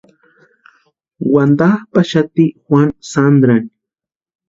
Wantapʼaxati 1.33 2.45
Juanu 2.65 2.93
Sandrani. 3.11 3.69